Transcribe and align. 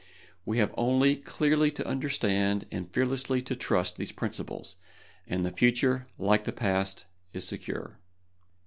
We 0.45 0.57
have 0.57 0.73
only 0.77 1.15
clearly 1.15 1.69
to 1.69 1.85
understand 1.87 2.65
and 2.71 2.91
fearlessly 2.91 3.43
to 3.43 3.55
trust 3.55 3.97
these 3.97 4.11
principles, 4.11 4.77
and 5.27 5.45
the 5.45 5.51
future, 5.51 6.07
like 6.17 6.45
the 6.45 6.51
past, 6.51 7.05
is 7.33 7.45
secure. 7.45 7.99